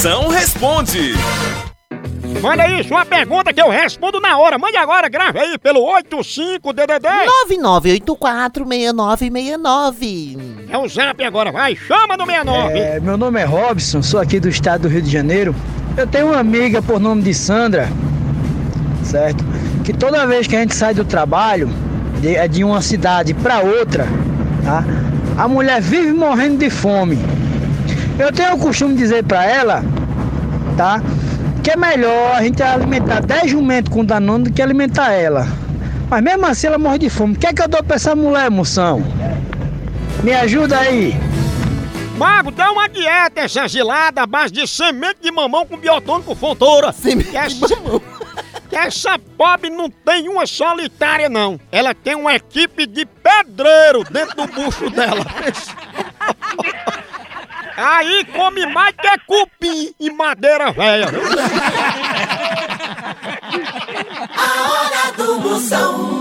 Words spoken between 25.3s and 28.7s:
A mulher vive morrendo de fome. Eu tenho o